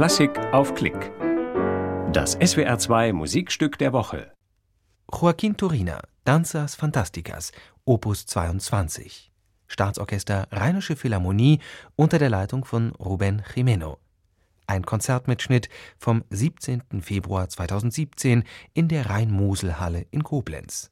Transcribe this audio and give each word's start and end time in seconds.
Klassik 0.00 0.38
auf 0.54 0.74
Klick. 0.74 1.12
Das 2.10 2.38
SWR2 2.38 3.12
Musikstück 3.12 3.76
der 3.76 3.92
Woche. 3.92 4.32
Joaquin 5.12 5.58
Turina, 5.58 6.00
Danzas 6.24 6.74
Fantasticas, 6.74 7.52
Opus 7.84 8.24
22. 8.24 9.30
Staatsorchester 9.66 10.48
Rheinische 10.52 10.96
Philharmonie 10.96 11.58
unter 11.96 12.18
der 12.18 12.30
Leitung 12.30 12.64
von 12.64 12.92
Ruben 12.92 13.42
Jimeno. 13.54 13.98
Ein 14.66 14.86
Konzertmitschnitt 14.86 15.68
vom 15.98 16.24
17. 16.30 17.02
Februar 17.02 17.50
2017 17.50 18.44
in 18.72 18.88
der 18.88 19.10
Rhein-Mosel-Halle 19.10 20.06
in 20.10 20.24
Koblenz. 20.24 20.90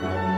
Bye. 0.00 0.37